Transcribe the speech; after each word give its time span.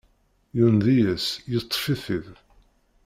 Yundi-as, 0.57 1.25
yeṭṭef-it-id. 1.51 2.27